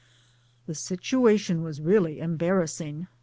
[0.65, 3.05] The situation was really embarrassing.